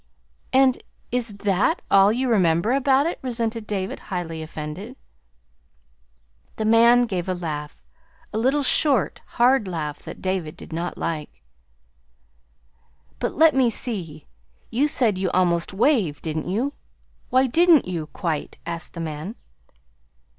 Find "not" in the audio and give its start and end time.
10.73-10.97